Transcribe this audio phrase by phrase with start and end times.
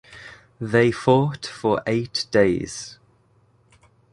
[0.59, 2.97] They fought for eight days.